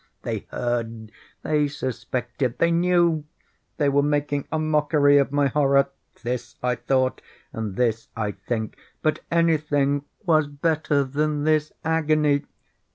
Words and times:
They 0.23 0.47
heard!—they 0.49 1.67
suspected!—they 1.67 2.71
knew!—they 2.71 3.87
were 3.87 4.01
making 4.01 4.47
a 4.51 4.57
mockery 4.57 5.19
of 5.19 5.31
my 5.31 5.45
horror!—this 5.49 6.55
I 6.63 6.73
thought, 6.73 7.21
and 7.53 7.75
this 7.75 8.07
I 8.15 8.31
think. 8.31 8.77
But 9.03 9.19
anything 9.29 10.05
was 10.25 10.47
better 10.47 11.03
than 11.03 11.43
this 11.43 11.71
agony! 11.85 12.45